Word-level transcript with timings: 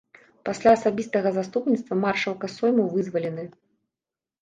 Пасля 0.47 0.73
асабістага 0.77 1.29
заступніцтва 1.37 2.01
маршалка 2.07 2.53
сойму 2.57 2.91
вызвалены. 2.99 3.51